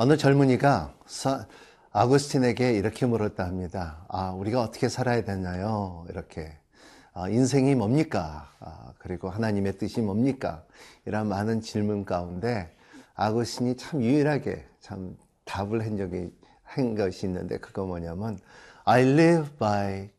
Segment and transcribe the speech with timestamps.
[0.00, 0.94] 어느 젊은이가
[1.90, 4.06] 아구스틴에게 이렇게 물었다 합니다.
[4.06, 6.06] 아, 우리가 어떻게 살아야 되나요?
[6.08, 6.56] 이렇게.
[7.14, 8.48] 아, 인생이 뭡니까?
[8.60, 10.62] 아, 그리고 하나님의 뜻이 뭡니까?
[11.04, 12.72] 이런 많은 질문 가운데
[13.16, 18.38] 아구스틴이 참 유일하게 참 답을 한 적이 한 것이 있는데 그거 뭐냐면
[18.84, 20.10] I live by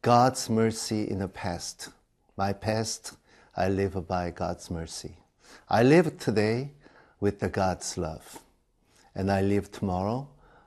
[0.00, 1.90] God's mercy in the past.
[2.38, 3.16] My past,
[3.54, 5.16] I live by God's mercy.
[5.66, 6.70] I live today
[7.20, 8.43] with the God's love.
[9.16, 10.26] And I live tomorrow,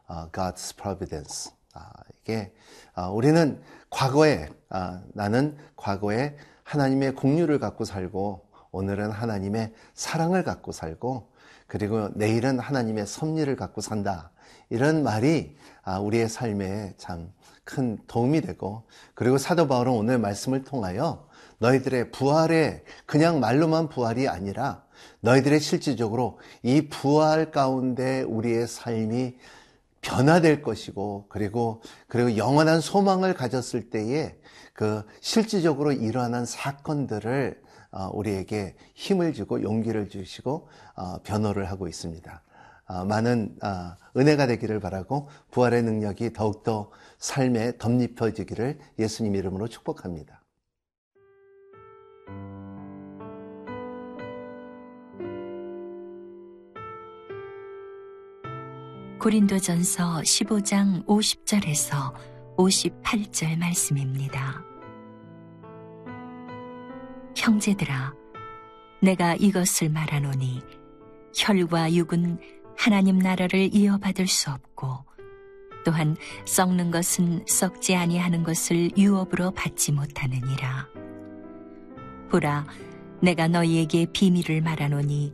[0.10, 1.52] uh, God's providence.
[1.74, 2.54] 아, 이게
[2.94, 11.32] 아, 우리는 과거에 아, 나는 과거에 하나님의 공유를 갖고 살고 오늘은 하나님의 사랑을 갖고 살고
[11.68, 14.32] 그리고 내일은 하나님의 섭리를 갖고 산다.
[14.70, 17.38] 이런 말이 아, 우리의 삶에 참
[17.68, 21.27] 큰 도움이 되고 그리고 사도 바울은 오늘 말씀을 통하여
[21.60, 24.84] 너희들의 부활에 그냥 말로만 부활이 아니라
[25.22, 29.36] 너희들의 실질적으로 이 부활 가운데 우리의 삶이
[30.02, 34.36] 변화될 것이고 그리고 그리고 영원한 소망을 가졌을 때에
[34.74, 37.62] 그 실질적으로 일어나는 사건들을
[37.92, 42.44] 어, 우리에게 힘을 주고 용기를 주시고 어, 변호를 하고 있습니다.
[42.86, 43.58] 어, 많은
[44.16, 50.42] 은혜가 되기를 바라고 부활의 능력이 더욱더 삶에 덧입혀지기를 예수님 이름으로 축복합니다.
[59.28, 62.14] 고린도전서 15장 50절에서
[62.56, 64.64] 58절 말씀입니다.
[67.36, 68.14] 형제들아
[69.02, 70.62] 내가 이것을 말하노니
[71.36, 72.40] 혈과 육은
[72.78, 75.04] 하나님 나라를 이어받을 수 없고
[75.84, 80.88] 또한 썩는 것은 썩지 아니하는 것을 유업으로 받지 못하느니라.
[82.32, 82.66] 보라,
[83.22, 85.34] 내가 너희에게 비밀을 말하노니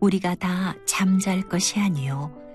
[0.00, 2.45] 우리가 다 잠잘 것이 아니요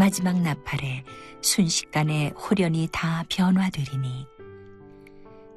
[0.00, 1.04] 마지막 나팔에
[1.42, 4.26] 순식간에 홀연히 다 변화되리니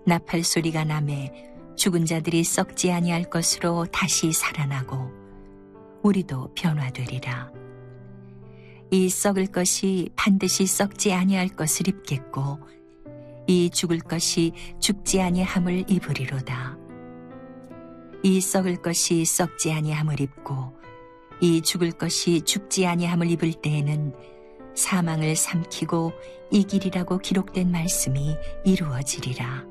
[0.06, 4.98] 나팔 소리가 남에 죽은 자들이 썩지 아니할 것으로 다시 살아나고
[6.02, 7.54] 우리도 변화되리라.
[8.92, 12.60] 이 썩을 것이 반드시 썩지 아니할 것을 입겠고
[13.48, 16.78] 이 죽을 것이 죽지 아니함을 입으리로다.
[18.24, 20.84] 이 썩을 것이 썩지 아니함을 입고
[21.40, 24.33] 이 죽을 것이 죽지 아니함을 입을 때에는
[24.76, 26.14] 사망을 삼키고
[26.52, 28.36] 이길이라고 기록된 말씀이
[28.66, 29.66] 이루어지리라.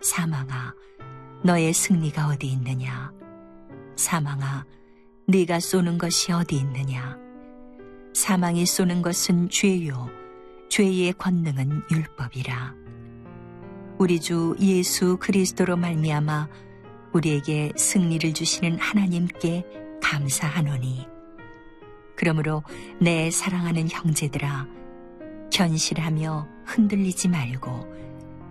[0.00, 0.74] 사망아,
[1.42, 3.12] 너의 승리가 어디 있느냐?
[3.96, 4.64] 사망아,
[5.26, 7.16] 네가 쏘는 것이 어디 있느냐?
[8.12, 10.08] 사망이 쏘는 것은 죄요,
[10.68, 12.74] 죄의 권능은 율법이라.
[13.98, 16.48] 우리 주 예수 그리스도로 말미암아
[17.12, 19.64] 우리에게 승리를 주시는 하나님께
[20.02, 21.13] 감사하노니.
[22.16, 22.62] 그러므로
[23.00, 24.66] 내 사랑하는 형제들아,
[25.52, 27.70] 견실하며 흔들리지 말고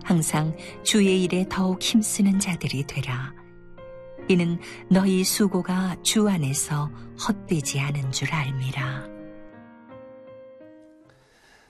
[0.03, 3.33] 항상 주의 일에 더욱 힘쓰는 자들이 되라.
[4.29, 4.59] 이는
[4.89, 6.89] 너희 수고가 주 안에서
[7.27, 9.07] 헛되지 않은 줄 알미라.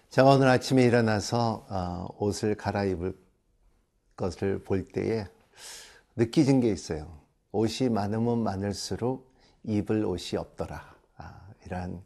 [0.09, 3.17] 제가 오늘 아침에 일어나서 어, 옷을 갈아입을
[4.15, 5.25] 것을 볼 때에
[6.15, 7.19] 느끼진 게 있어요.
[7.51, 9.33] 옷이 많으면 많을수록
[9.63, 10.93] 입을 옷이 없더라.
[11.63, 12.01] 아, 이러한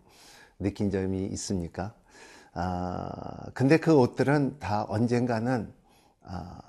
[0.60, 1.94] 느낀 점이 있습니까?
[2.54, 5.74] 아, 근데 그 옷들은 다 언젠가는
[6.24, 6.60] 아,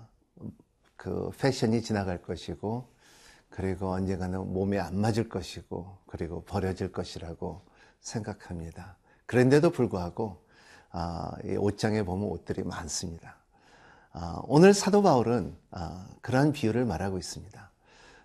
[0.97, 2.87] 그 패션이 지나갈 것이고
[3.49, 7.63] 그리고 언젠가는 몸에 안 맞을 것이고 그리고 버려질 것이라고
[8.01, 8.97] 생각합니다.
[9.27, 10.45] 그런데도 불구하고
[10.91, 13.37] 아, 이 옷장에 보면 옷들이 많습니다.
[14.13, 17.71] 아, 오늘 사도 바울은 아, 그러한 비유를 말하고 있습니다.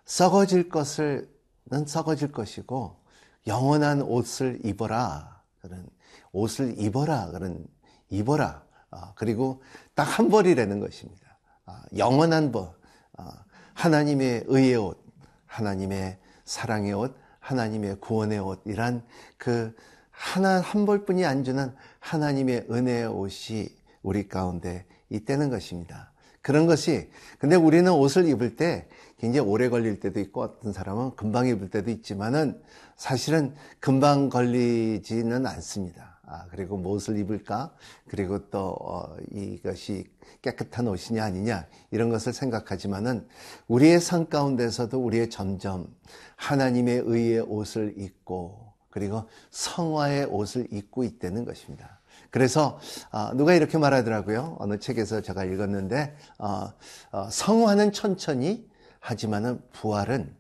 [0.06, 3.03] 썩어질 것을는 썩어질 것이고
[3.48, 5.88] 영원한 옷을 입어라 그런
[6.32, 7.66] 옷을 입어라 그런
[8.10, 9.62] 입어라 아, 그리고
[9.96, 11.38] 딱 한 벌이라는 것입니다.
[11.66, 12.70] 아, 영원한 벌,
[13.18, 15.04] 아, 하나님의 의의 옷,
[15.48, 19.04] 하나님의 사랑의 옷, 하나님의 구원의 옷, 이란
[19.38, 19.76] 그
[20.12, 23.70] 하나 한 벌뿐이 안 주는 하나님의 은혜의 옷이
[24.04, 26.13] 우리 가운데 있다는 것입니다.
[26.44, 27.10] 그런 것이
[27.40, 28.88] 근데 우리는 옷을 입을 때
[29.18, 32.62] 굉장히 오래 걸릴 때도 있고 어떤 사람은 금방 입을 때도 있지만은
[32.98, 36.20] 사실은 금방 걸리지는 않습니다.
[36.26, 37.74] 아, 그리고 무엇을 입을까?
[38.08, 40.06] 그리고 또 어, 이것이
[40.42, 43.28] 깨끗한 옷이냐 아니냐 이런 것을 생각하지만은
[43.68, 45.88] 우리의 삶 가운데서도 우리의 점점
[46.36, 52.00] 하나님의 의의 옷을 입고 그리고 성화의 옷을 입고 있다는 것입니다.
[52.34, 52.80] 그래서
[53.12, 54.58] 어, 누가 이렇게 말하더라고요.
[54.60, 56.74] 어느 책에서 제가 읽었는데 어,
[57.12, 58.68] 어, 성화는 천천히
[59.00, 60.36] 하지만은 부활은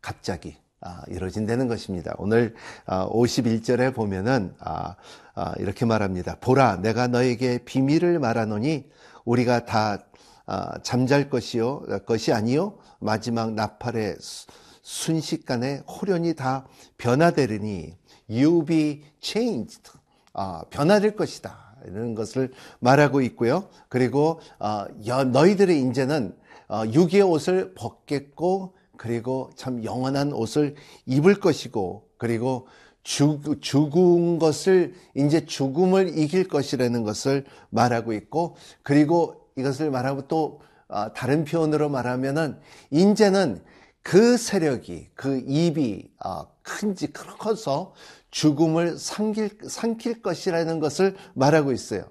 [0.00, 2.14] 갑자기 아, 이루어진다는 것입니다.
[2.18, 2.54] 오늘
[2.86, 4.94] 51절에 아, 보면은 아,
[5.58, 6.36] 이렇게 말합니다.
[6.40, 8.88] 보라, 내가 너에게 비밀을 말하노니
[9.24, 9.98] 우리가 다
[10.82, 14.16] 잠잘 것이요 것이 아니요 마지막 나팔의
[14.82, 16.66] 순식간에 호련이 다
[16.98, 17.96] 변화되리니
[18.28, 20.01] you be changed
[20.70, 23.68] 변화될 것이다 이런 것을 말하고 있고요.
[23.88, 24.40] 그리고
[25.32, 26.34] 너희들의 인재는
[26.68, 30.74] 어, 유기의 옷을 벗겠고 그리고 참 영원한 옷을
[31.04, 32.66] 입을 것이고 그리고
[33.02, 41.12] 죽, 죽은 것을 이제 죽음을 이길 것이라는 것을 말하고 있고 그리고 이것을 말하고 또 어,
[41.12, 42.58] 다른 표현으로 말하면은
[42.90, 43.62] 이제는
[44.02, 47.92] 그 세력이 그 입이 어, 큰지 커서
[48.30, 52.04] 죽음을 삼킬, 삼킬 것이라는 것을 말하고 있어요.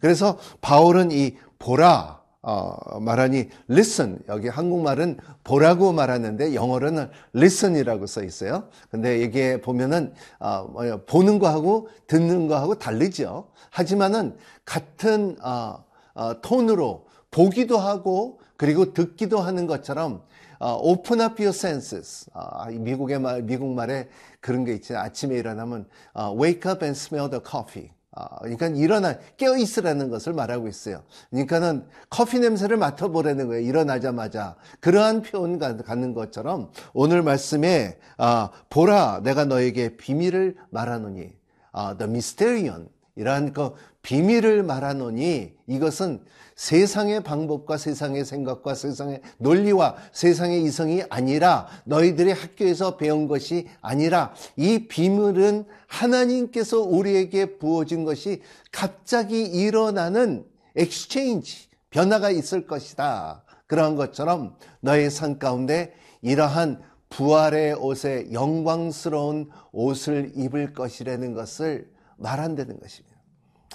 [0.00, 8.68] 그래서 바울은 이 보라 어, 말하니 listen 여기 한국말은 보라고 말하는데 영어로는 listen이라고 써 있어요.
[8.90, 10.66] 근데 이게 보면은 어,
[11.06, 13.50] 보는 거하고 듣는 거하고 다르죠.
[13.70, 15.84] 하지만은 같은 어,
[16.14, 20.22] 어, 톤으로 보기도 하고 그리고 듣기도 하는 것처럼 어,
[20.68, 22.26] open up your senses.
[22.34, 24.08] 어, 미국의 말 미국 말에
[24.40, 24.96] 그런 게 있죠.
[24.96, 27.90] 아침에 일어나면 어, wake up and smell the coffee.
[28.14, 31.02] 아, 그러니까 일어나 깨어 있으라는 것을 말하고 있어요.
[31.30, 33.66] 그러니까는 커피 냄새를 맡아보라는 거예요.
[33.66, 41.32] 일어나자마자 그러한 표현 갖는 것처럼 오늘 말씀에 아, 보라 내가 너에게 비밀을 말하노니
[41.72, 43.72] 아, the mysterion 이러한 그
[44.02, 46.24] 비밀을 말하노니 이것은
[46.54, 54.86] 세상의 방법과 세상의 생각과 세상의 논리와 세상의 이성이 아니라 너희들의 학교에서 배운 것이 아니라 이
[54.86, 60.44] 비밀은 하나님께서 우리에게 부어진 것이 갑자기 일어나는
[60.76, 63.44] exchange 변화가 있을 것이다.
[63.66, 71.91] 그러한 것처럼 너의 삶 가운데 이러한 부활의 옷에 영광스러운 옷을 입을 것이라는 것을
[72.22, 73.16] 말한다는 것입니다.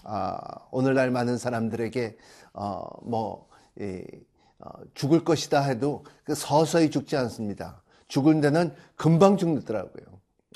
[0.03, 0.39] 아,
[0.71, 2.17] 오늘날 많은 사람들에게
[2.53, 3.47] 어, 뭐
[3.79, 4.03] 이,
[4.59, 7.83] 어, 죽을 것이다 해도 그 서서히 죽지 않습니다.
[8.07, 10.05] 죽을 데는 금방 죽더라고요.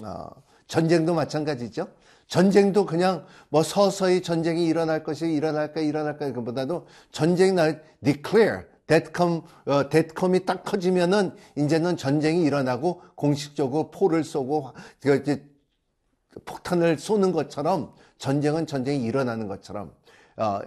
[0.03, 0.29] 어,
[0.67, 1.88] 전쟁도 마찬가지죠.
[2.27, 9.89] 전쟁도 그냥 뭐 서서히 전쟁이 일어날 것이 일어날까 일어날까 그보다도 전쟁 날 declare 데트컴 어,
[9.89, 15.45] 데트컴이 딱 커지면은 이제는 전쟁이 일어나고 공식적으로 포를 쏘고 이제
[16.45, 19.93] 폭탄을 쏘는 것처럼 전쟁은 전쟁이 일어나는 것처럼
[20.37, 20.59] 어,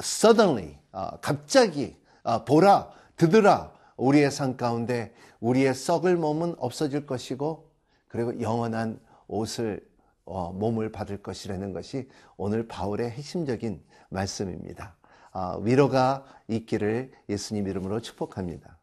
[0.00, 7.70] suddenly 어, 갑자기 어, 보라 드드라 우리의 삶 가운데 우리의 썩을 몸은 없어질 것이고
[8.08, 9.86] 그리고 영원한 옷을
[10.24, 14.96] 어, 몸을 받을 것이라는 것이 오늘 바울의 핵심적인 말씀입니다.
[15.32, 18.78] 어, 위로가 있기를 예수님 이름으로 축복합니다.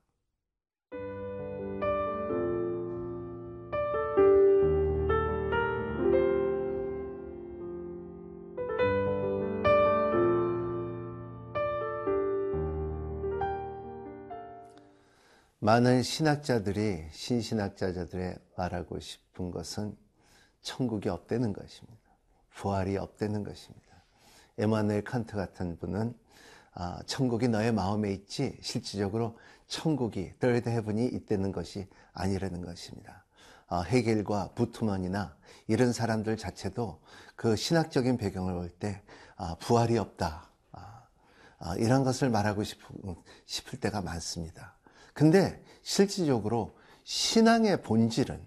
[15.63, 19.95] 많은 신학자들이 신신학자들의 말하고 싶은 것은
[20.62, 22.01] 천국이 없다는 것입니다.
[22.54, 24.04] 부활이 없다는 것입니다.
[24.57, 26.13] 에마누엘 칸트 같은 분은
[26.74, 33.24] 아, 천국이 너의 마음에 있지 실질적으로 천국이 third heaven이 있다는 것이 아니라는 것입니다.
[33.67, 35.34] 아, 헤겔과 부트먼이나
[35.67, 37.00] 이런 사람들 자체도
[37.38, 39.01] 그 신학적인 배경을 볼때
[39.38, 41.08] 아, 부활이 없다 아,
[41.60, 43.15] 아, 이런 것을 말하고 싶은,
[43.46, 44.73] 싶을 때가 많습니다.
[45.13, 48.41] 근데 실질적으로 신앙의 본질은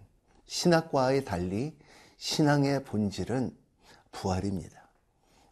[0.46, 1.76] 신학과의 달리
[2.16, 3.56] 신앙의 본질은
[4.12, 4.88] 부활입니다.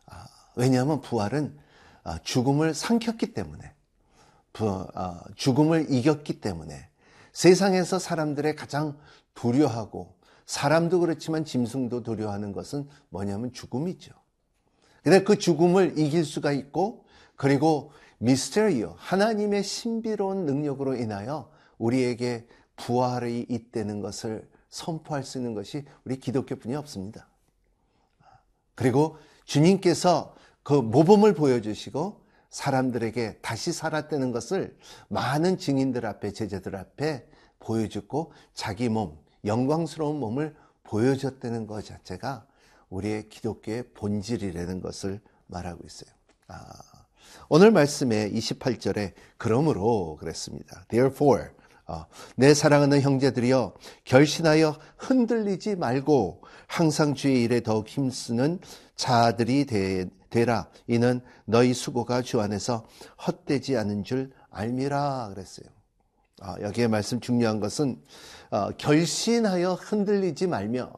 [0.06, 1.58] 아, 왜냐하면 부활은
[2.02, 3.72] 아, 죽음을 삼켰기 때문에
[4.94, 6.88] 아, 죽음을 이겼기 때문에
[7.32, 8.96] 세상에서 사람들의 가장
[9.34, 10.14] 두려워하고
[10.46, 14.12] 사람도 그렇지만 짐승도 두려워하는 것은 뭐냐면 죽음이죠.
[15.02, 17.04] 근데 그 죽음을 이길 수가 있고
[17.36, 26.18] 그리고 미스테리오 하나님의 신비로운 능력으로 인하여 우리에게 부활이 있다는 것을 선포할 수 있는 것이 우리
[26.18, 27.28] 기독교뿐이 없습니다.
[28.74, 34.76] 그리고 주님께서 그 모범을 보여주시고 사람들에게 다시 살았다는 것을
[35.08, 37.28] 많은 증인들 앞에 제자들 앞에
[37.58, 42.46] 보여주고 자기 몸 영광스러운 몸을 보여줬다는 것 자체가
[42.90, 46.10] 우리의 기독교의 본질이라는 것을 말하고 있어요.
[46.48, 46.93] 아.
[47.48, 50.84] 오늘 말씀에 28절에 그러므로 그랬습니다.
[50.88, 51.48] Therefore
[51.86, 58.58] 어, 내 사랑하는 형제들이여 결신하여 흔들리지 말고 항상 주의 일에 더욱 힘쓰는
[58.96, 60.68] 자들이 되, 되라.
[60.86, 62.86] 이는 너희 수고가 주 안에서
[63.26, 65.66] 헛되지 않은 줄 알미라 그랬어요.
[66.40, 68.02] 아, 여기에 말씀 중요한 것은
[68.50, 70.90] 어, 결신하여 흔들리지 말며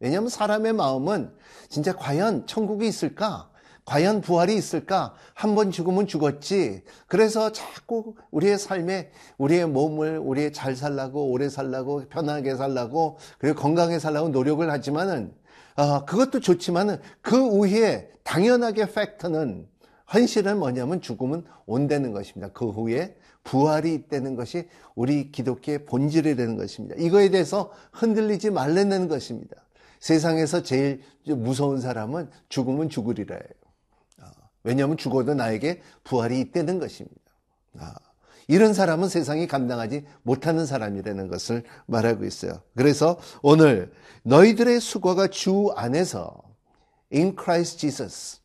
[0.00, 1.32] 왜냐하면 사람의 마음은
[1.68, 3.49] 진짜 과연 천국이 있을까?
[3.90, 5.14] 과연 부활이 있을까?
[5.34, 6.84] 한 번 죽으면 죽었지.
[7.08, 13.98] 그래서 자꾸 우리의 삶에 우리의 몸을 우리의 잘 살라고 오래 살라고 편하게 살라고 그리고 건강하게
[13.98, 15.34] 살라고 노력을 하지만은
[15.74, 19.66] 아, 그것도 좋지만은 그 후에 당연하게 팩트는
[20.06, 22.52] 현실은 뭐냐면 죽음은 온다는 것입니다.
[22.52, 26.94] 그 후에 부활이 있다는 것이 우리 기독교의 본질이 되는 것입니다.
[26.96, 29.56] 이거에 대해서 흔들리지 말라는 것입니다.
[29.98, 33.59] 세상에서 제일 무서운 사람은 죽으면 죽으리라 해요.
[34.60, 37.16] 아, 왜냐하면 죽어도 나에게 부활이 있다는 것입니다.
[37.78, 37.94] 아,
[38.48, 42.60] 이런 사람은 세상이 감당하지 못하는 사람이라는 것을 말하고 있어요.
[42.74, 43.92] 그래서 오늘
[44.24, 46.42] 너희들의 수고가 주 안에서
[47.12, 48.40] in Christ Jesus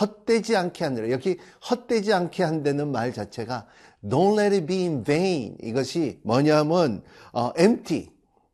[0.00, 3.66] 헛되지 않게 하느라 여기 헛되지 않게 한다는 말 자체가
[4.02, 8.10] don't let it be in vain 이것이 뭐냐면 어, empty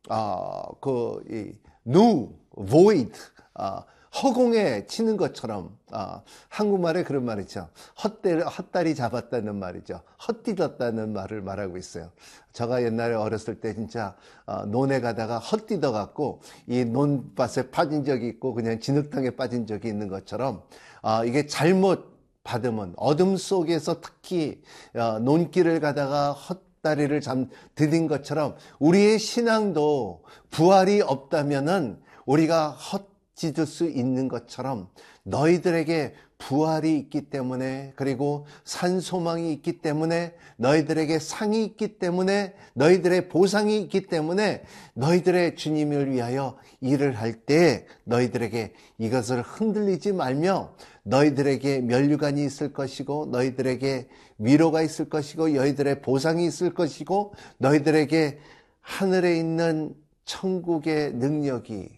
[0.09, 1.53] 어, 그 이,
[1.87, 3.13] nu void
[3.55, 3.85] 어,
[4.23, 7.69] 허공에 치는 것처럼 어, 한국말에 그런 말 있죠.
[8.03, 10.01] 헛다리, 헛다리 잡았다는 말이죠.
[10.21, 12.11] 헛디뎠다는 말을 말하고 있어요.
[12.53, 18.55] 제가 옛날에 어렸을 때 진짜 어, 논에 가다가 헛디뎌 갖고 이 논밭에 빠진 적이 있고
[18.55, 20.63] 그냥 진흙탕에 빠진 적이 있는 것처럼
[21.03, 24.63] 어, 이게 잘못 받으면 어둠 속에서 특히
[24.95, 33.08] 어, 논길을 가다가 헛 다리를 잠 들인 것처럼 우리의 신앙도 부활이 없다면은 우리가 헛
[33.39, 34.89] 찢을 수 있는 것처럼
[35.23, 44.07] 너희들에게 부활이 있기 때문에 그리고 산소망이 있기 때문에 너희들에게 상이 있기 때문에 너희들의 보상이 있기
[44.07, 44.63] 때문에
[44.95, 54.09] 너희들의 주님을 위하여 일을 할 때 너희들에게 이것을 흔들리지 말며 너희들에게 면류관이 있을 것이고 너희들에게
[54.39, 58.39] 위로가 있을 것이고 너희들의 보상이 있을 것이고 너희들에게
[58.81, 61.98] 하늘에 있는 천국의 능력이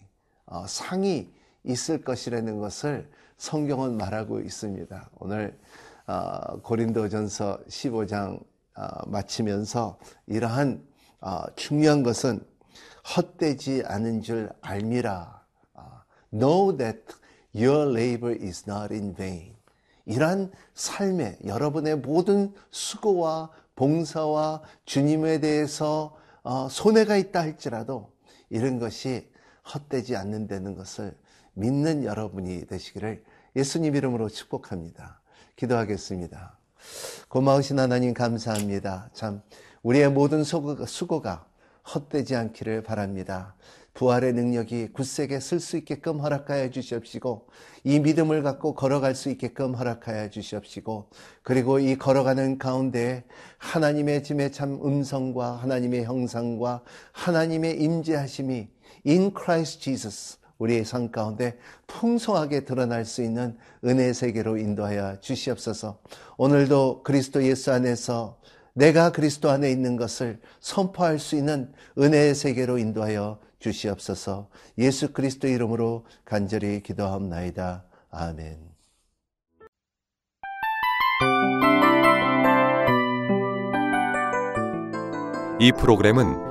[0.67, 1.31] 상이
[1.63, 5.09] 있을 것이라는 것을 성경은 말하고 있습니다.
[5.19, 5.57] 오늘
[6.07, 8.43] 어, 고린도전서 15장
[8.75, 10.83] 어, 마치면서 이러한
[11.55, 12.43] 중요한 것은
[13.15, 15.41] 헛되지 않은 줄 알미라.
[16.33, 17.01] Know that
[17.53, 19.55] your labor is not in vain.
[20.05, 26.15] 이러한 삶에 여러분의 모든 수고와 봉사와 주님에 대해서
[26.69, 28.11] 손해가 있다 할지라도
[28.49, 29.30] 이런 것이
[29.73, 31.15] 헛되지 않는다는 것을
[31.53, 33.23] 믿는 여러분이 되시기를
[33.55, 35.19] 예수님 이름으로 축복합니다.
[35.55, 36.57] 기도하겠습니다.
[37.27, 39.09] 고마우신 하나님 감사합니다.
[39.13, 39.41] 참
[39.83, 41.45] 우리의 모든 수고가
[41.93, 43.55] 헛되지 않기를 바랍니다.
[43.93, 47.47] 부활의 능력이 굳세게 쓸 수 있게끔 허락하여 주시옵시고
[47.83, 51.09] 이 믿음을 갖고 걸어갈 수 있게끔 허락하여 주시옵시고
[51.43, 53.25] 그리고 이 걸어가는 가운데
[53.57, 58.69] 하나님의 짐의 참 음성과 하나님의 형상과 하나님의 임재하심이
[59.05, 61.57] in Christ Jesus 우리의 삶 가운데
[61.87, 65.99] 풍성하게 드러날 수 있는 은혜의 세계로 인도하여 주시옵소서.
[66.37, 68.39] 오늘도 그리스도 예수 안에서
[68.73, 74.49] 내가 그리스도 안에 있는 것을 선포할 수 있는 은혜의 세계로 인도하여 주시옵소서.
[74.77, 77.83] 예수 그리스도 이름으로 간절히 기도하옵나이다.
[78.11, 78.71] 아멘.
[85.59, 86.50] 이 프로그램은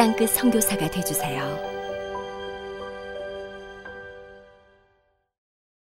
[0.00, 1.79] 땅끝 성교사가 되주세요